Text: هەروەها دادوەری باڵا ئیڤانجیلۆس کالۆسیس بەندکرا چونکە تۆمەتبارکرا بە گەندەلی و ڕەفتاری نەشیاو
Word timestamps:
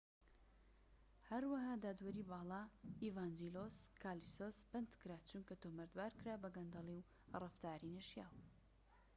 هەروەها 1.29 1.73
دادوەری 1.83 2.27
باڵا 2.31 2.61
ئیڤانجیلۆس 3.01 3.77
کالۆسیس 4.01 4.57
بەندکرا 4.71 5.17
چونکە 5.29 5.55
تۆمەتبارکرا 5.61 6.35
بە 6.43 6.49
گەندەلی 6.55 7.01
و 7.31 7.33
ڕەفتاری 7.43 7.95
نەشیاو 7.97 8.33